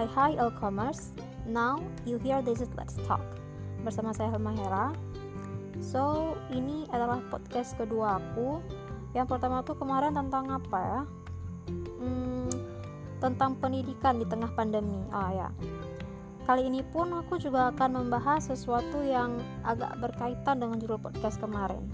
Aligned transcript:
Hai 0.00 0.08
hai 0.08 0.32
hai 0.32 0.40
Elcomers. 0.40 1.12
Now 1.44 1.76
you 2.08 2.16
hear 2.24 2.40
this 2.40 2.64
is 2.64 2.72
Let's 2.72 2.96
Talk. 3.04 3.20
Bersama 3.84 4.16
saya 4.16 4.32
Helma 4.32 4.56
Hera. 4.56 4.96
So, 5.76 6.32
ini 6.48 6.88
adalah 6.88 7.20
podcast 7.28 7.76
kedua 7.76 8.16
aku. 8.16 8.64
Yang 9.12 9.36
pertama 9.36 9.60
tuh 9.60 9.76
kemarin 9.76 10.16
tentang 10.16 10.48
apa 10.56 10.78
ya? 10.80 11.00
Hmm, 12.00 12.48
tentang 13.20 13.60
pendidikan 13.60 14.16
di 14.16 14.24
tengah 14.24 14.48
pandemi. 14.56 15.04
Ah 15.12 15.36
ya. 15.36 15.48
Kali 16.48 16.64
ini 16.64 16.80
pun 16.80 17.12
aku 17.12 17.36
juga 17.36 17.68
akan 17.68 18.00
membahas 18.00 18.48
sesuatu 18.48 19.04
yang 19.04 19.36
agak 19.68 20.00
berkaitan 20.00 20.64
dengan 20.64 20.80
judul 20.80 20.96
podcast 20.96 21.36
kemarin. 21.36 21.84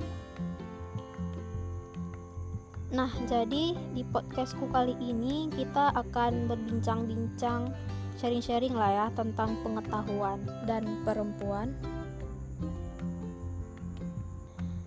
Nah, 2.87 3.11
jadi 3.27 3.75
di 3.75 4.03
podcastku 4.15 4.71
kali 4.71 4.95
ini 5.03 5.51
kita 5.51 5.91
akan 5.91 6.47
berbincang-bincang, 6.47 7.75
sharing-sharing 8.23 8.79
lah 8.79 8.91
ya 8.95 9.07
tentang 9.19 9.59
pengetahuan 9.67 10.39
dan 10.71 10.87
perempuan. 11.03 11.75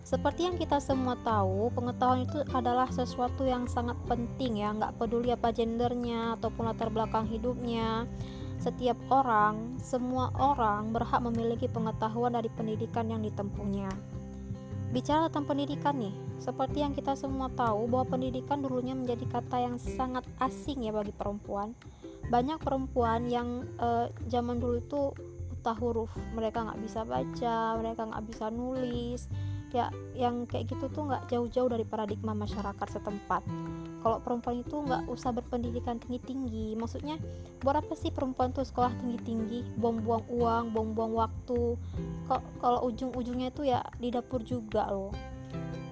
Seperti 0.08 0.48
yang 0.48 0.56
kita 0.56 0.80
semua 0.80 1.20
tahu, 1.28 1.70
pengetahuan 1.76 2.24
itu 2.24 2.40
adalah 2.56 2.88
sesuatu 2.88 3.44
yang 3.44 3.68
sangat 3.68 4.00
penting 4.08 4.64
ya, 4.64 4.72
nggak 4.74 4.96
peduli 4.96 5.36
apa 5.36 5.52
gendernya 5.52 6.40
ataupun 6.40 6.72
latar 6.72 6.88
belakang 6.88 7.28
hidupnya. 7.28 8.08
Setiap 8.64 8.96
orang, 9.12 9.76
semua 9.78 10.32
orang 10.40 10.96
berhak 10.96 11.20
memiliki 11.20 11.68
pengetahuan 11.68 12.32
dari 12.32 12.48
pendidikan 12.48 13.12
yang 13.12 13.22
ditempuhnya. 13.22 13.92
Bicara 14.90 15.30
tentang 15.30 15.54
pendidikan 15.54 15.94
nih, 16.00 16.16
seperti 16.40 16.82
yang 16.82 16.96
kita 16.96 17.20
semua 17.20 17.52
tahu 17.52 17.92
bahwa 17.92 18.16
pendidikan 18.16 18.64
dulunya 18.64 18.96
menjadi 18.96 19.28
kata 19.28 19.60
yang 19.60 19.76
sangat 19.76 20.24
asing 20.40 20.88
ya 20.88 20.96
bagi 20.96 21.12
perempuan. 21.12 21.76
Banyak 22.32 22.64
perempuan 22.64 23.28
yang 23.28 23.68
eh, 23.76 24.08
zaman 24.32 24.64
dulu 24.64 24.80
itu 24.80 25.02
buta 25.60 25.76
huruf, 25.76 26.12
mereka 26.32 26.64
nggak 26.64 26.80
bisa 26.80 27.04
baca, 27.04 27.76
mereka 27.76 28.08
nggak 28.08 28.26
bisa 28.32 28.48
nulis, 28.48 29.28
ya 29.76 29.92
yang 30.16 30.48
kayak 30.48 30.72
gitu 30.72 30.88
tuh 30.88 31.12
nggak 31.12 31.28
jauh-jauh 31.28 31.68
dari 31.68 31.84
paradigma 31.84 32.32
masyarakat 32.32 32.88
setempat. 32.88 33.44
Kalau 34.00 34.24
perempuan 34.24 34.64
itu 34.64 34.80
nggak 34.80 35.12
usah 35.12 35.36
berpendidikan 35.36 36.00
tinggi-tinggi. 36.00 36.72
Maksudnya 36.80 37.20
buat 37.60 37.84
apa 37.84 37.92
sih 38.00 38.16
perempuan 38.16 38.56
tuh 38.56 38.64
sekolah 38.64 38.96
tinggi-tinggi? 38.96 39.76
Buang-buang 39.76 40.24
uang 40.32 40.72
buang-buang 40.72 41.14
waktu. 41.20 41.76
Kalau 42.64 42.80
ujung-ujungnya 42.88 43.52
itu 43.52 43.68
ya 43.68 43.84
di 44.00 44.08
dapur 44.08 44.40
juga 44.48 44.88
loh 44.88 45.12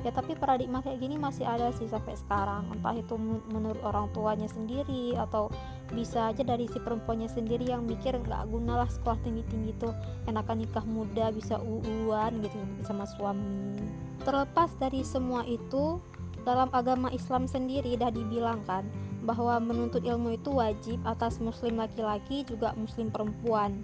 ya 0.06 0.14
tapi 0.14 0.38
paradigma 0.38 0.84
kayak 0.86 1.02
gini 1.02 1.18
masih 1.18 1.48
ada 1.48 1.74
sih 1.74 1.90
sampai 1.90 2.14
sekarang. 2.14 2.70
Entah 2.70 2.94
itu 2.94 3.18
menurut 3.50 3.82
orang 3.82 4.12
tuanya 4.14 4.46
sendiri 4.46 5.18
atau 5.18 5.50
bisa 5.90 6.30
aja 6.30 6.44
dari 6.44 6.68
si 6.70 6.78
perempuannya 6.78 7.32
sendiri 7.32 7.72
yang 7.72 7.88
mikir 7.88 8.14
nggak 8.20 8.46
gunalah 8.52 8.90
sekolah 8.92 9.18
tinggi 9.24 9.44
tinggi 9.48 9.72
tuh 9.80 9.96
enakan 10.28 10.68
nikah 10.68 10.86
muda 10.86 11.32
bisa 11.34 11.58
uuan 11.58 12.44
gitu 12.44 12.58
sama 12.86 13.08
suami. 13.08 13.80
Terlepas 14.22 14.76
dari 14.78 15.02
semua 15.08 15.48
itu 15.48 16.04
dalam 16.44 16.68
agama 16.76 17.12
Islam 17.12 17.48
sendiri 17.48 17.96
dah 17.96 18.12
dibilangkan 18.12 18.88
bahwa 19.28 19.60
menuntut 19.60 20.08
ilmu 20.08 20.40
itu 20.40 20.56
wajib 20.56 21.04
atas 21.04 21.44
muslim 21.44 21.80
laki-laki 21.80 22.48
juga 22.48 22.72
muslim 22.80 23.12
perempuan. 23.12 23.84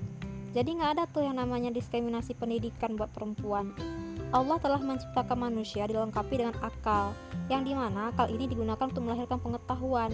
Jadi 0.54 0.78
nggak 0.78 0.92
ada 1.00 1.04
tuh 1.10 1.26
yang 1.26 1.42
namanya 1.42 1.74
diskriminasi 1.74 2.38
pendidikan 2.38 2.94
buat 2.94 3.10
perempuan 3.10 3.74
Allah 4.34 4.58
telah 4.58 4.82
menciptakan 4.82 5.38
manusia 5.38 5.86
dilengkapi 5.86 6.42
dengan 6.42 6.58
akal, 6.66 7.14
yang 7.54 7.62
di 7.62 7.78
mana 7.78 8.10
akal 8.10 8.26
ini 8.34 8.50
digunakan 8.50 8.90
untuk 8.90 9.06
melahirkan 9.06 9.38
pengetahuan. 9.38 10.10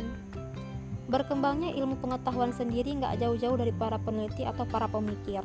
Berkembangnya 1.08 1.72
ilmu 1.80 1.96
pengetahuan 2.04 2.52
sendiri 2.52 3.00
nggak 3.00 3.16
jauh-jauh 3.24 3.56
dari 3.56 3.72
para 3.72 3.96
peneliti 3.96 4.44
atau 4.44 4.68
para 4.68 4.92
pemikir. 4.92 5.40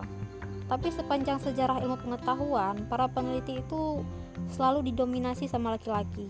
Tapi 0.67 0.91
sepanjang 0.91 1.39
sejarah 1.39 1.87
ilmu 1.87 2.03
pengetahuan, 2.03 2.83
para 2.91 3.07
peneliti 3.07 3.63
itu 3.63 4.03
selalu 4.51 4.91
didominasi 4.91 5.47
sama 5.47 5.79
laki-laki. 5.79 6.27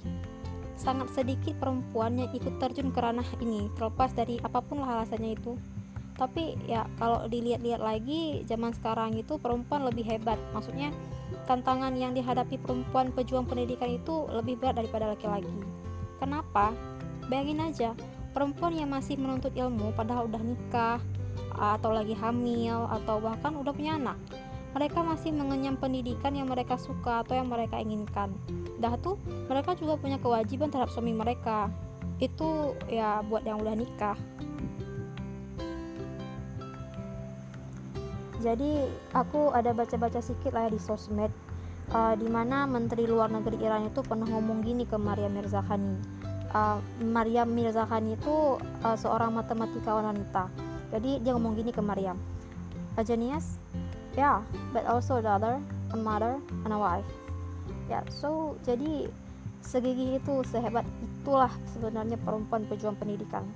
Sangat 0.77 1.17
sedikit 1.17 1.57
perempuan 1.57 2.21
yang 2.21 2.29
ikut 2.29 2.61
terjun 2.61 2.93
ke 2.93 3.01
ranah 3.01 3.27
ini, 3.41 3.73
terlepas 3.73 4.13
dari 4.13 4.37
apa 4.45 4.61
pun 4.61 4.85
alasannya 4.85 5.33
itu. 5.33 5.57
Tapi 6.21 6.61
ya 6.69 6.85
kalau 7.01 7.25
dilihat-lihat 7.25 7.81
lagi, 7.81 8.45
zaman 8.45 8.77
sekarang 8.77 9.17
itu 9.17 9.41
perempuan 9.41 9.89
lebih 9.89 10.05
hebat. 10.05 10.37
Maksudnya 10.53 10.93
tantangan 11.45 11.93
yang 11.97 12.17
dihadapi 12.17 12.61
perempuan 12.61 13.13
pejuang 13.13 13.45
pendidikan 13.45 13.89
itu 13.93 14.27
lebih 14.33 14.61
berat 14.61 14.81
daripada 14.81 15.13
laki-laki. 15.13 15.53
Kenapa? 16.19 16.73
Bayangin 17.29 17.61
aja, 17.65 17.91
perempuan 18.33 18.77
yang 18.77 18.93
masih 18.93 19.17
menuntut 19.17 19.53
ilmu 19.57 19.93
padahal 19.97 20.29
udah 20.29 20.43
nikah, 20.43 20.99
atau 21.55 21.91
lagi 21.95 22.15
hamil, 22.19 22.91
atau 22.91 23.23
bahkan 23.23 23.55
udah 23.55 23.71
punya 23.71 23.97
anak. 23.97 24.19
Mereka 24.75 25.07
masih 25.07 25.31
mengenyam 25.31 25.79
pendidikan 25.79 26.35
yang 26.35 26.51
mereka 26.51 26.75
suka 26.75 27.23
atau 27.23 27.39
yang 27.39 27.47
mereka 27.47 27.79
inginkan. 27.79 28.35
Dah 28.83 28.99
tuh, 28.99 29.15
mereka 29.47 29.79
juga 29.79 29.95
punya 29.95 30.19
kewajiban 30.19 30.67
terhadap 30.67 30.91
suami 30.91 31.15
mereka. 31.15 31.71
Itu 32.19 32.75
ya 32.91 33.23
buat 33.23 33.47
yang 33.47 33.63
udah 33.63 33.75
nikah. 33.79 34.19
Jadi 38.45 38.85
aku 39.17 39.57
ada 39.57 39.73
baca-baca 39.73 40.21
sedikit 40.21 40.53
lah 40.53 40.69
ya 40.69 40.77
di 40.77 40.81
sosmed 40.81 41.33
uh, 41.97 42.13
di 42.13 42.29
mana 42.29 42.69
Menteri 42.69 43.09
Luar 43.09 43.33
Negeri 43.33 43.57
Iran 43.65 43.89
itu 43.89 44.05
pernah 44.05 44.29
ngomong 44.29 44.61
gini 44.61 44.85
ke 44.85 45.01
Maria 45.01 45.33
Mirzakhani 45.33 45.97
uh, 46.53 46.79
Maria 47.01 47.49
Mirzakhani 47.49 48.21
itu 48.21 48.61
uh, 48.85 48.97
seorang 49.01 49.35
matematikawan 49.35 50.13
wanita. 50.13 50.53
Jadi 50.93 51.25
dia 51.25 51.35
ngomong 51.35 51.57
gini 51.59 51.73
ke 51.73 51.81
Maryam 51.81 52.21
a 52.95 53.03
genius? 53.03 53.57
Yeah 54.15 54.45
but 54.77 54.85
also 54.85 55.19
a 55.19 55.23
daughter 55.25 55.59
a 55.91 55.97
mother 55.97 56.37
and 56.69 56.71
a 56.71 56.79
wife. 56.79 57.09
Ya 57.89 57.99
yeah, 58.01 58.05
so 58.13 58.61
jadi 58.63 59.09
segigi 59.65 60.21
itu 60.21 60.45
sehebat 60.53 60.85
itulah 61.25 61.51
sebenarnya 61.73 62.21
perempuan 62.21 62.69
pejuang 62.69 63.01
pendidikan 63.01 63.49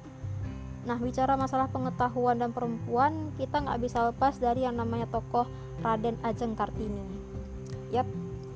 Nah, 0.88 0.97
bicara 0.97 1.37
masalah 1.37 1.69
pengetahuan 1.69 2.41
dan 2.41 2.56
perempuan, 2.56 3.28
kita 3.37 3.60
nggak 3.60 3.76
bisa 3.84 4.09
lepas 4.09 4.41
dari 4.41 4.65
yang 4.65 4.81
namanya 4.81 5.04
tokoh 5.12 5.44
Raden 5.84 6.16
Ajeng 6.25 6.56
Kartini. 6.56 7.04
Yap, 7.93 8.09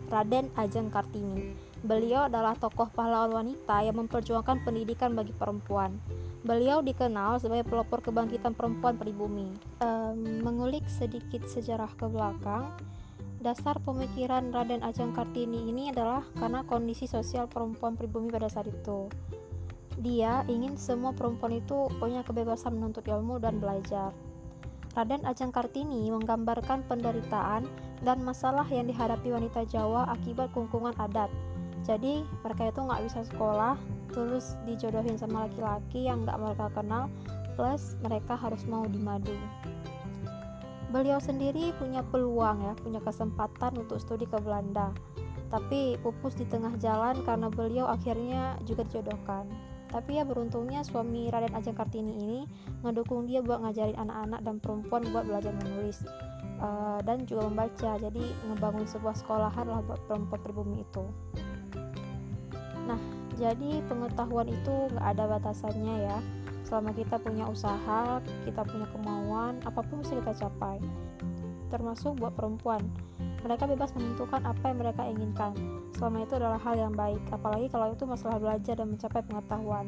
Raden 0.08 0.48
Ajeng 0.56 0.88
Kartini. 0.88 1.52
Beliau 1.84 2.32
adalah 2.32 2.56
tokoh 2.56 2.88
pahlawan 2.88 3.36
wanita 3.36 3.84
yang 3.84 4.00
memperjuangkan 4.00 4.64
pendidikan 4.64 5.12
bagi 5.12 5.36
perempuan. 5.36 6.00
Beliau 6.40 6.80
dikenal 6.80 7.36
sebagai 7.36 7.68
pelopor 7.68 8.00
kebangkitan 8.00 8.56
perempuan 8.56 8.96
pribumi. 8.96 9.52
Um, 9.84 10.40
mengulik 10.40 10.88
sedikit 10.88 11.44
sejarah 11.44 11.92
ke 12.00 12.08
belakang, 12.08 12.72
dasar 13.44 13.76
pemikiran 13.84 14.48
Raden 14.56 14.80
Ajeng 14.80 15.12
Kartini 15.12 15.68
ini 15.68 15.92
adalah 15.92 16.24
karena 16.40 16.64
kondisi 16.64 17.04
sosial 17.04 17.44
perempuan 17.44 17.92
pribumi 17.92 18.32
pada 18.32 18.48
saat 18.48 18.72
itu 18.72 19.12
dia 20.00 20.46
ingin 20.48 20.80
semua 20.80 21.12
perempuan 21.12 21.60
itu 21.60 21.92
punya 22.00 22.24
kebebasan 22.24 22.80
menuntut 22.80 23.04
ilmu 23.04 23.36
dan 23.36 23.60
belajar. 23.60 24.16
Raden 24.92 25.24
Ajeng 25.24 25.52
Kartini 25.52 26.12
menggambarkan 26.12 26.84
penderitaan 26.84 27.64
dan 28.04 28.20
masalah 28.20 28.64
yang 28.68 28.88
dihadapi 28.88 29.32
wanita 29.32 29.64
Jawa 29.68 30.08
akibat 30.12 30.52
kungkungan 30.52 30.92
adat. 31.00 31.32
Jadi 31.82 32.22
mereka 32.44 32.68
itu 32.68 32.80
nggak 32.84 33.02
bisa 33.08 33.20
sekolah, 33.24 33.74
terus 34.12 34.54
dijodohin 34.68 35.16
sama 35.16 35.48
laki-laki 35.48 36.06
yang 36.06 36.28
nggak 36.28 36.38
mereka 36.38 36.66
kenal, 36.76 37.08
plus 37.56 37.96
mereka 38.04 38.36
harus 38.36 38.68
mau 38.68 38.84
dimadu. 38.84 39.34
Beliau 40.92 41.16
sendiri 41.16 41.72
punya 41.80 42.04
peluang 42.04 42.60
ya, 42.60 42.72
punya 42.76 43.00
kesempatan 43.00 43.80
untuk 43.80 43.96
studi 43.96 44.28
ke 44.28 44.36
Belanda, 44.44 44.92
tapi 45.48 45.96
pupus 46.04 46.36
di 46.36 46.44
tengah 46.44 46.76
jalan 46.76 47.24
karena 47.24 47.48
beliau 47.48 47.88
akhirnya 47.88 48.60
juga 48.68 48.84
dijodohkan 48.84 49.71
tapi 49.92 50.16
ya 50.16 50.24
beruntungnya 50.24 50.80
suami 50.80 51.28
Raden 51.28 51.52
Ajeng 51.52 51.76
Kartini 51.76 52.16
ini 52.16 52.40
ngedukung 52.80 53.28
dia 53.28 53.44
buat 53.44 53.60
ngajarin 53.60 54.00
anak-anak 54.00 54.40
dan 54.40 54.56
perempuan 54.56 55.04
buat 55.12 55.28
belajar 55.28 55.52
menulis 55.52 56.00
uh, 56.64 56.98
dan 57.04 57.28
juga 57.28 57.52
membaca. 57.52 58.00
Jadi 58.00 58.24
ngebangun 58.48 58.88
sebuah 58.88 59.14
sekolahan 59.20 59.68
lah 59.68 59.84
buat 59.84 60.00
perempuan 60.08 60.40
pribumi 60.40 60.80
itu. 60.80 61.04
Nah 62.88 62.98
jadi 63.36 63.84
pengetahuan 63.84 64.48
itu 64.48 64.74
nggak 64.96 65.06
ada 65.12 65.24
batasannya 65.36 66.08
ya. 66.08 66.18
Selama 66.64 66.96
kita 66.96 67.20
punya 67.20 67.44
usaha 67.52 68.24
kita 68.48 68.64
punya 68.64 68.88
kemauan 68.96 69.60
apa 69.68 69.84
pun 69.84 70.00
bisa 70.00 70.16
kita 70.16 70.48
capai 70.48 70.80
termasuk 71.72 72.20
buat 72.20 72.36
perempuan 72.36 72.84
mereka 73.42 73.66
bebas 73.66 73.90
menentukan 73.98 74.42
apa 74.46 74.64
yang 74.70 74.78
mereka 74.78 75.02
inginkan. 75.06 75.52
Selama 75.98 76.22
itu 76.22 76.34
adalah 76.38 76.58
hal 76.62 76.74
yang 76.78 76.94
baik, 76.94 77.22
apalagi 77.34 77.66
kalau 77.70 77.90
itu 77.90 78.06
masalah 78.06 78.38
belajar 78.38 78.74
dan 78.78 78.94
mencapai 78.94 79.22
pengetahuan. 79.26 79.86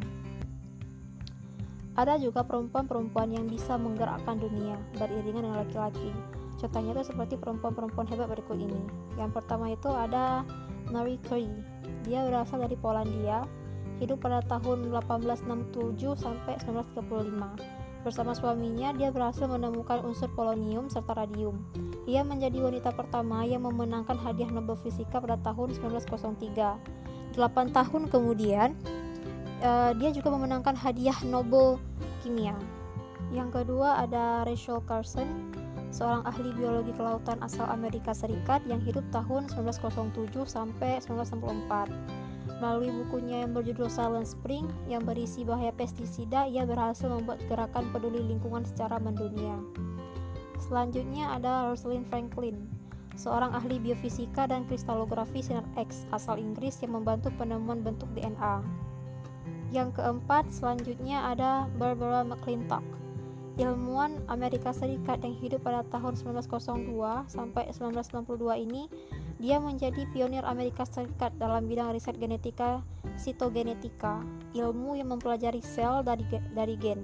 Ada 1.94 2.18
juga 2.18 2.42
perempuan-perempuan 2.42 3.30
yang 3.30 3.46
bisa 3.46 3.78
menggerakkan 3.78 4.42
dunia 4.42 4.74
beriringan 4.98 5.46
dengan 5.46 5.62
laki-laki. 5.62 6.10
Contohnya 6.58 6.90
itu 6.98 7.14
seperti 7.14 7.38
perempuan-perempuan 7.38 8.10
hebat 8.10 8.26
berikut 8.26 8.58
ini. 8.58 8.82
Yang 9.14 9.30
pertama 9.38 9.70
itu 9.70 9.86
ada 9.94 10.42
Marie 10.90 11.22
Curie. 11.22 11.62
Dia 12.02 12.26
berasal 12.26 12.66
dari 12.66 12.74
Polandia. 12.74 13.46
hidup 14.02 14.26
pada 14.26 14.42
tahun 14.50 14.90
1867 14.90 16.18
sampai 16.18 16.58
1935. 16.66 17.83
Bersama 18.04 18.36
suaminya, 18.36 18.92
dia 18.92 19.08
berhasil 19.08 19.48
menemukan 19.48 20.04
unsur 20.04 20.28
polonium 20.36 20.92
serta 20.92 21.16
radium. 21.24 21.64
Ia 22.04 22.20
menjadi 22.20 22.60
wanita 22.60 22.92
pertama 22.92 23.48
yang 23.48 23.64
memenangkan 23.64 24.20
hadiah 24.20 24.52
Nobel 24.52 24.76
Fisika 24.76 25.24
pada 25.24 25.40
tahun 25.40 25.72
1903. 25.72 26.76
Delapan 27.32 27.72
tahun 27.72 28.12
kemudian, 28.12 28.76
uh, 29.64 29.96
dia 29.96 30.12
juga 30.12 30.28
memenangkan 30.36 30.76
hadiah 30.76 31.16
Nobel 31.24 31.80
Kimia. 32.20 32.52
Yang 33.32 33.64
kedua 33.64 34.04
ada 34.04 34.44
Rachel 34.44 34.84
Carson, 34.84 35.48
seorang 35.88 36.28
ahli 36.28 36.52
biologi 36.52 36.92
kelautan 36.92 37.40
asal 37.40 37.64
Amerika 37.72 38.12
Serikat 38.12 38.60
yang 38.68 38.84
hidup 38.84 39.02
tahun 39.16 39.48
1907 39.48 40.44
sampai 40.44 41.00
1964. 41.00 41.88
Melalui 42.64 43.04
bukunya 43.04 43.44
yang 43.44 43.52
berjudul 43.52 43.92
Silent 43.92 44.24
Spring 44.24 44.64
yang 44.88 45.04
berisi 45.04 45.44
bahaya 45.44 45.68
pestisida, 45.68 46.48
ia 46.48 46.64
berhasil 46.64 47.12
membuat 47.12 47.44
gerakan 47.44 47.92
peduli 47.92 48.24
lingkungan 48.24 48.64
secara 48.64 48.96
mendunia. 48.96 49.60
Selanjutnya 50.56 51.28
ada 51.36 51.68
Rosalind 51.68 52.08
Franklin, 52.08 52.64
seorang 53.20 53.52
ahli 53.52 53.76
biofisika 53.76 54.48
dan 54.48 54.64
kristalografi 54.64 55.44
sinar 55.44 55.68
X 55.76 56.08
asal 56.08 56.40
Inggris 56.40 56.80
yang 56.80 56.96
membantu 56.96 57.28
penemuan 57.36 57.84
bentuk 57.84 58.08
DNA. 58.16 58.64
Yang 59.68 60.00
keempat, 60.00 60.48
selanjutnya 60.48 61.36
ada 61.36 61.68
Barbara 61.76 62.24
McClintock, 62.24 62.80
ilmuwan 63.60 64.24
Amerika 64.32 64.72
Serikat 64.72 65.20
yang 65.20 65.36
hidup 65.36 65.60
pada 65.68 65.84
tahun 65.92 66.16
1902 66.16 67.28
sampai 67.28 67.68
1992 67.76 68.64
ini 68.64 68.88
dia 69.42 69.58
menjadi 69.58 70.06
pionir 70.14 70.46
Amerika 70.46 70.86
Serikat 70.86 71.34
dalam 71.36 71.66
bidang 71.66 71.90
riset 71.90 72.14
genetika 72.18 72.86
sitogenetika, 73.14 74.22
ilmu 74.54 74.98
yang 74.98 75.14
mempelajari 75.14 75.62
sel 75.62 76.02
dari, 76.02 76.26
dari 76.54 76.74
gen. 76.78 77.02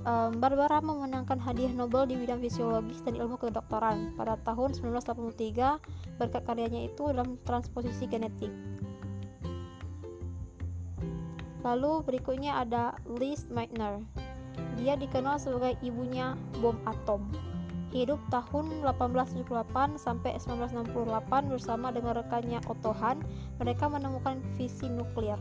Um, 0.00 0.40
Barbara 0.40 0.80
memenangkan 0.80 1.36
hadiah 1.36 1.76
Nobel 1.76 2.08
di 2.08 2.16
bidang 2.16 2.40
fisiologis 2.40 3.04
dan 3.04 3.20
ilmu 3.20 3.36
kedokteran 3.36 4.16
pada 4.16 4.40
tahun 4.40 4.72
1983 4.72 6.16
berkat 6.16 6.42
karyanya 6.48 6.88
itu 6.88 7.12
dalam 7.12 7.36
transposisi 7.44 8.08
genetik. 8.08 8.48
Lalu 11.60 12.00
berikutnya 12.08 12.64
ada 12.64 12.96
Liz 13.04 13.44
Meitner. 13.52 14.00
Dia 14.80 14.96
dikenal 14.96 15.36
sebagai 15.36 15.76
ibunya 15.84 16.32
bom 16.64 16.80
atom 16.88 17.49
hidup 17.90 18.22
tahun 18.30 18.70
1878 18.86 19.98
sampai 19.98 20.38
1968 20.38 20.94
bersama 21.50 21.90
dengan 21.90 22.14
rekannya 22.18 22.62
Otto 22.70 22.94
Hahn, 22.94 23.22
mereka 23.58 23.90
menemukan 23.90 24.38
fisi 24.54 24.86
nuklir. 24.86 25.38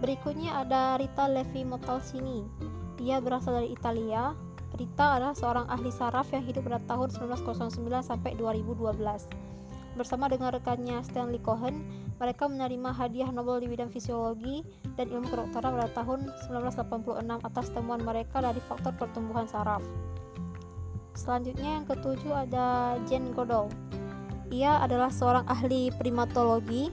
Berikutnya 0.00 0.64
ada 0.64 1.00
Rita 1.00 1.28
Levi 1.28 1.64
Montalcini. 1.64 2.44
Dia 3.00 3.20
berasal 3.20 3.64
dari 3.64 3.72
Italia. 3.72 4.32
Rita 4.76 5.16
adalah 5.16 5.32
seorang 5.32 5.66
ahli 5.72 5.88
saraf 5.88 6.28
yang 6.36 6.44
hidup 6.44 6.68
pada 6.68 6.80
tahun 6.84 7.08
1909 7.12 8.04
sampai 8.04 8.36
2012. 8.36 8.96
Bersama 9.96 10.28
dengan 10.28 10.52
rekannya 10.52 11.00
Stanley 11.00 11.40
Cohen, 11.40 11.80
mereka 12.16 12.48
menerima 12.48 12.90
hadiah 12.96 13.28
Nobel 13.28 13.60
di 13.64 13.68
bidang 13.68 13.92
fisiologi 13.92 14.64
dan 14.96 15.12
ilmu 15.12 15.28
kedokteran 15.28 15.76
pada 15.76 15.90
tahun 15.92 16.32
1986 16.48 17.28
atas 17.44 17.66
temuan 17.72 18.00
mereka 18.00 18.40
dari 18.40 18.60
faktor 18.64 18.96
pertumbuhan 18.96 19.44
saraf. 19.44 19.84
Selanjutnya 21.16 21.80
yang 21.80 21.84
ketujuh 21.88 22.32
ada 22.32 22.96
Jane 23.08 23.32
Goodall. 23.32 23.72
Ia 24.52 24.84
adalah 24.84 25.08
seorang 25.08 25.44
ahli 25.48 25.88
primatologi, 25.96 26.92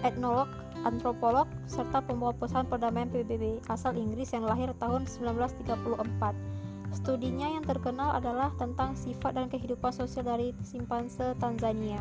etnolog, 0.00 0.48
antropolog, 0.84 1.48
serta 1.64 2.04
pembawa 2.04 2.36
pesan 2.36 2.68
perdamaian 2.68 3.08
PBB 3.08 3.64
asal 3.72 3.96
Inggris 3.96 4.32
yang 4.36 4.44
lahir 4.44 4.72
tahun 4.76 5.08
1934. 5.08 6.34
Studinya 6.94 7.50
yang 7.50 7.64
terkenal 7.66 8.14
adalah 8.14 8.54
tentang 8.54 8.94
sifat 8.94 9.34
dan 9.34 9.46
kehidupan 9.50 9.90
sosial 9.90 10.24
dari 10.24 10.54
simpanse 10.62 11.34
Tanzania. 11.42 12.00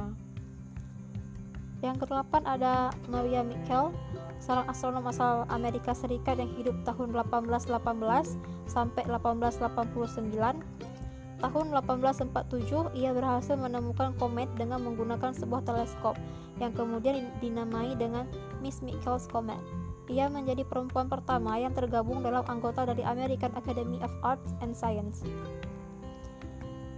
Yang 1.84 2.08
kedelapan 2.08 2.48
ada 2.48 2.96
Maria 3.12 3.44
Mikkel, 3.44 3.92
seorang 4.40 4.72
astronom 4.72 5.04
asal 5.04 5.44
Amerika 5.52 5.92
Serikat 5.92 6.40
yang 6.40 6.48
hidup 6.56 6.80
tahun 6.88 7.12
1818 7.12 8.40
sampai 8.72 9.04
1889. 9.12 10.64
Tahun 11.44 11.66
1847, 11.76 12.96
ia 12.96 13.12
berhasil 13.12 13.60
menemukan 13.60 14.16
komet 14.16 14.48
dengan 14.56 14.80
menggunakan 14.80 15.36
sebuah 15.36 15.68
teleskop 15.68 16.16
yang 16.64 16.72
kemudian 16.72 17.28
dinamai 17.44 18.00
dengan 18.00 18.32
Miss 18.64 18.80
Michaels 18.80 19.28
Comet. 19.28 19.60
Ia 20.08 20.32
menjadi 20.32 20.64
perempuan 20.64 21.12
pertama 21.12 21.60
yang 21.60 21.76
tergabung 21.76 22.24
dalam 22.24 22.48
anggota 22.48 22.88
dari 22.88 23.04
American 23.04 23.52
Academy 23.60 24.00
of 24.00 24.12
Arts 24.24 24.56
and 24.64 24.72
Science. 24.72 25.28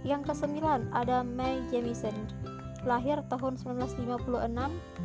Yang 0.06 0.30
kesembilan 0.30 0.94
ada 0.94 1.26
Mae 1.26 1.66
Jemison, 1.74 2.14
Lahir 2.86 3.18
tahun 3.26 3.58
1956, 3.58 4.06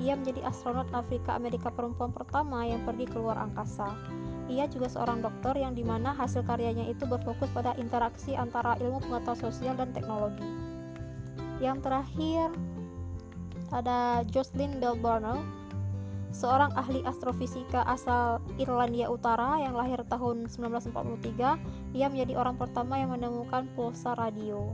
ia 0.05 0.13
menjadi 0.13 0.45
astronot 0.45 0.85
Afrika 0.93 1.33
Amerika 1.33 1.73
perempuan 1.73 2.13
pertama 2.13 2.61
yang 2.61 2.85
pergi 2.85 3.09
keluar 3.09 3.41
angkasa. 3.41 3.89
Ia 4.45 4.69
juga 4.69 4.85
seorang 4.85 5.25
dokter 5.25 5.57
yang 5.57 5.73
di 5.73 5.81
mana 5.81 6.13
hasil 6.13 6.45
karyanya 6.45 6.85
itu 6.85 7.09
berfokus 7.09 7.49
pada 7.49 7.73
interaksi 7.81 8.37
antara 8.37 8.77
ilmu 8.77 9.01
pengetahuan 9.01 9.49
sosial 9.49 9.73
dan 9.73 9.89
teknologi. 9.97 10.45
Yang 11.57 11.77
terakhir 11.81 12.53
ada 13.73 14.21
Jocelyn 14.29 14.77
Bell 14.77 14.99
Burnell, 15.01 15.41
seorang 16.29 16.69
ahli 16.77 17.01
astrofisika 17.01 17.81
asal 17.89 18.43
Irlandia 18.61 19.09
Utara 19.09 19.57
yang 19.57 19.73
lahir 19.73 20.05
tahun 20.05 20.47
1943. 20.53 21.97
Ia 21.97 22.07
menjadi 22.13 22.33
orang 22.37 22.61
pertama 22.61 23.01
yang 23.01 23.09
menemukan 23.15 23.65
pulsar 23.73 24.21
radio. 24.21 24.69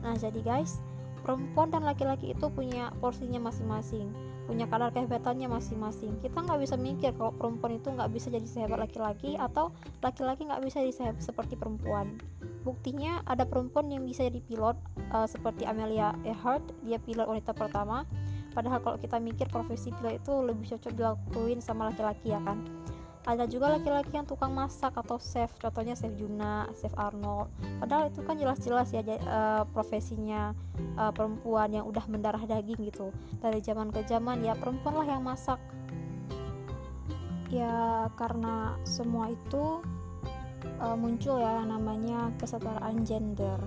Nah, 0.00 0.16
jadi 0.16 0.40
guys, 0.40 0.80
perempuan 1.20 1.70
dan 1.70 1.84
laki-laki 1.86 2.32
itu 2.32 2.46
punya 2.50 2.90
porsinya 2.98 3.38
masing-masing 3.38 4.10
punya 4.50 4.66
kadar 4.66 4.90
kehebatannya 4.90 5.46
masing-masing. 5.46 6.18
Kita 6.18 6.42
nggak 6.42 6.58
bisa 6.58 6.74
mikir 6.74 7.14
kalau 7.14 7.30
perempuan 7.30 7.78
itu 7.78 7.94
nggak 7.94 8.10
bisa 8.10 8.34
jadi 8.34 8.42
sehebat 8.50 8.82
laki-laki 8.82 9.38
atau 9.38 9.70
laki-laki 10.02 10.42
nggak 10.42 10.66
bisa 10.66 10.82
jadi 10.82 10.90
sehebat 10.90 11.22
seperti 11.22 11.54
perempuan. 11.54 12.18
Buktinya 12.66 13.22
ada 13.30 13.46
perempuan 13.46 13.86
yang 13.94 14.02
bisa 14.02 14.26
jadi 14.26 14.42
pilot 14.42 14.74
uh, 15.14 15.30
seperti 15.30 15.70
Amelia 15.70 16.18
Earhart 16.26 16.66
dia 16.82 16.98
pilot 16.98 17.30
wanita 17.30 17.54
pertama. 17.54 18.02
Padahal 18.50 18.82
kalau 18.82 18.98
kita 18.98 19.22
mikir 19.22 19.46
profesi 19.46 19.94
pilot 19.94 20.18
itu 20.18 20.34
lebih 20.42 20.66
cocok 20.74 20.92
dilakuin 20.98 21.62
sama 21.62 21.94
laki-laki 21.94 22.34
ya 22.34 22.42
kan 22.42 22.58
ada 23.28 23.44
juga 23.44 23.76
laki-laki 23.76 24.16
yang 24.16 24.24
tukang 24.24 24.56
masak 24.56 24.96
atau 24.96 25.20
chef 25.20 25.52
contohnya 25.60 25.92
chef 25.92 26.16
Juna, 26.16 26.64
chef 26.72 26.92
Arnold. 26.96 27.52
Padahal 27.76 28.08
itu 28.08 28.24
kan 28.24 28.40
jelas-jelas 28.40 28.88
ya 28.96 29.04
uh, 29.04 29.68
profesinya 29.68 30.56
uh, 30.96 31.12
perempuan 31.12 31.68
yang 31.68 31.84
udah 31.84 32.04
mendarah 32.08 32.40
daging 32.48 32.80
gitu. 32.88 33.12
Dari 33.44 33.60
zaman 33.60 33.92
ke 33.92 34.08
zaman 34.08 34.40
ya 34.40 34.56
perempuan 34.56 35.04
lah 35.04 35.08
yang 35.08 35.20
masak. 35.20 35.60
Ya 37.52 38.08
karena 38.16 38.80
semua 38.88 39.28
itu 39.28 39.84
uh, 40.80 40.96
muncul 40.96 41.36
ya 41.44 41.60
namanya 41.68 42.32
kesetaraan 42.40 43.04
gender. 43.04 43.60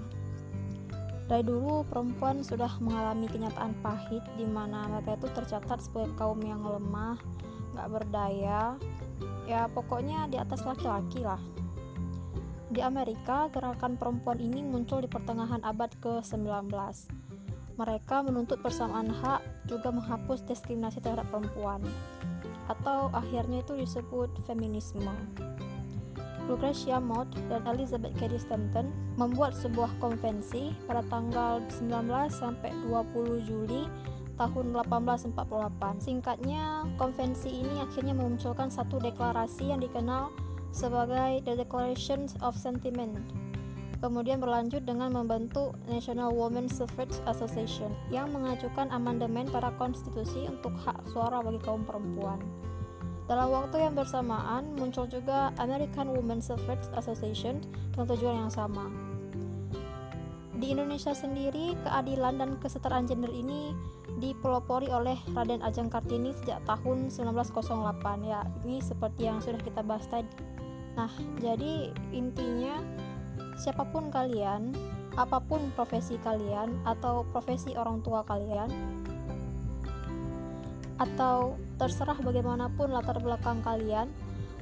Dari 1.30 1.46
dulu 1.46 1.88
perempuan 1.88 2.44
sudah 2.44 2.74
mengalami 2.84 3.30
kenyataan 3.30 3.80
pahit 3.80 4.26
di 4.36 4.44
mana 4.44 4.92
mereka 4.92 5.16
itu 5.16 5.28
tercatat 5.32 5.80
sebagai 5.80 6.12
kaum 6.20 6.42
yang 6.44 6.60
lemah, 6.60 7.16
nggak 7.74 7.90
berdaya, 7.90 8.78
ya 9.50 9.68
pokoknya 9.68 10.30
di 10.30 10.38
atas 10.38 10.64
laki-laki 10.64 11.26
lah. 11.26 11.42
Di 12.74 12.82
Amerika 12.82 13.50
gerakan 13.54 13.98
perempuan 13.98 14.42
ini 14.42 14.66
muncul 14.66 15.02
di 15.02 15.10
pertengahan 15.10 15.62
abad 15.62 15.94
ke-19 16.02 16.70
mereka 17.74 18.22
menuntut 18.22 18.62
persamaan 18.62 19.10
hak 19.10 19.42
juga 19.66 19.90
menghapus 19.90 20.46
diskriminasi 20.46 21.02
terhadap 21.02 21.26
perempuan. 21.34 21.82
Atau 22.70 23.10
akhirnya 23.12 23.66
itu 23.66 23.74
disebut 23.76 24.30
feminisme. 24.46 25.10
Lucretia 26.44 27.00
Mott 27.00 27.32
dan 27.48 27.64
Elizabeth 27.72 28.12
Cady 28.20 28.36
Stanton 28.36 28.92
membuat 29.16 29.56
sebuah 29.56 29.96
konvensi 30.04 30.76
pada 30.86 31.00
tanggal 31.08 31.64
19 31.72 31.88
sampai 32.28 32.76
20 32.84 33.48
Juli 33.48 33.88
tahun 34.38 34.74
1848. 34.74 36.02
Singkatnya, 36.02 36.90
konvensi 36.98 37.52
ini 37.52 37.82
akhirnya 37.82 38.18
memunculkan 38.18 38.70
satu 38.74 38.98
deklarasi 38.98 39.70
yang 39.70 39.82
dikenal 39.82 40.34
sebagai 40.74 41.46
The 41.46 41.54
Declaration 41.62 42.26
of 42.42 42.58
Sentiment. 42.58 43.22
Kemudian 44.04 44.44
berlanjut 44.44 44.84
dengan 44.84 45.16
membentuk 45.16 45.80
National 45.88 46.36
Women 46.36 46.68
Suffrage 46.68 47.24
Association 47.24 47.96
yang 48.12 48.36
mengajukan 48.36 48.92
amandemen 48.92 49.48
pada 49.48 49.72
konstitusi 49.80 50.44
untuk 50.50 50.76
hak 50.84 51.08
suara 51.08 51.40
bagi 51.40 51.64
kaum 51.64 51.88
perempuan. 51.88 52.42
Dalam 53.24 53.56
waktu 53.56 53.80
yang 53.80 53.96
bersamaan, 53.96 54.76
muncul 54.76 55.08
juga 55.08 55.56
American 55.56 56.12
Women 56.12 56.44
Suffrage 56.44 56.84
Association 57.00 57.64
dengan 57.96 58.12
tujuan 58.12 58.36
yang 58.44 58.52
sama. 58.52 58.92
Di 60.60 60.76
Indonesia 60.76 61.16
sendiri, 61.16 61.72
keadilan 61.88 62.44
dan 62.44 62.50
kesetaraan 62.60 63.08
gender 63.08 63.32
ini 63.32 63.72
dipelopori 64.24 64.88
oleh 64.88 65.20
Raden 65.36 65.60
Ajeng 65.60 65.92
Kartini 65.92 66.32
sejak 66.32 66.64
tahun 66.64 67.12
1908 67.12 67.60
ya 68.24 68.48
ini 68.64 68.80
seperti 68.80 69.28
yang 69.28 69.44
sudah 69.44 69.60
kita 69.60 69.84
bahas 69.84 70.08
tadi. 70.08 70.32
Nah 70.96 71.12
jadi 71.44 71.92
intinya 72.16 72.80
siapa 73.60 73.84
pun 73.84 74.08
kalian 74.08 74.72
apa 75.20 75.44
pun 75.44 75.76
profesi 75.76 76.16
kalian 76.24 76.88
atau 76.88 77.28
profesi 77.36 77.76
orang 77.76 78.00
tua 78.00 78.24
kalian 78.24 78.72
atau 80.98 81.60
terserah 81.76 82.16
bagaimanapun 82.16 82.96
latar 82.96 83.20
belakang 83.20 83.60
kalian 83.60 84.08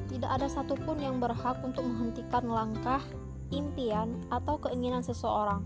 tidak 0.09 0.41
ada 0.41 0.47
satupun 0.49 0.97
yang 0.99 1.21
berhak 1.21 1.55
untuk 1.61 1.85
menghentikan 1.85 2.49
langkah 2.49 2.99
impian 3.53 4.15
atau 4.27 4.57
keinginan 4.59 5.05
seseorang 5.05 5.63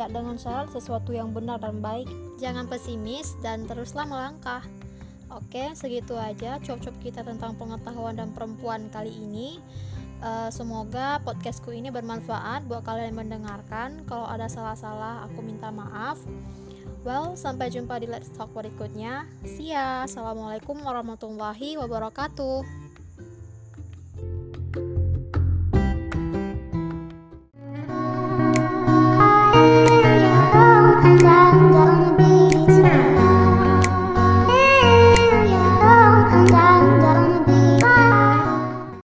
ya 0.00 0.08
dengan 0.08 0.40
syarat 0.40 0.72
sesuatu 0.72 1.12
yang 1.12 1.36
benar 1.36 1.60
dan 1.60 1.84
baik 1.84 2.08
jangan 2.40 2.64
pesimis 2.64 3.36
dan 3.44 3.68
teruslah 3.68 4.08
melangkah 4.08 4.64
oke 5.28 5.76
segitu 5.76 6.16
aja 6.16 6.56
cop-cop 6.64 6.96
kita 7.04 7.20
tentang 7.20 7.52
pengetahuan 7.60 8.16
dan 8.16 8.32
perempuan 8.32 8.88
kali 8.88 9.12
ini 9.12 9.60
uh, 10.24 10.48
semoga 10.48 11.20
podcastku 11.20 11.68
ini 11.76 11.92
bermanfaat 11.92 12.64
buat 12.64 12.80
kalian 12.80 13.12
yang 13.12 13.28
mendengarkan 13.28 14.00
kalau 14.08 14.24
ada 14.24 14.48
salah-salah 14.48 15.28
aku 15.28 15.44
minta 15.44 15.68
maaf 15.68 16.16
Well, 17.00 17.32
sampai 17.32 17.72
jumpa 17.72 17.96
di 17.96 18.12
Let's 18.12 18.28
Talk 18.28 18.52
berikutnya. 18.52 19.24
See 19.48 19.72
ya. 19.72 20.04
Assalamualaikum 20.04 20.76
warahmatullahi 20.84 21.80
wabarakatuh. 21.80 22.89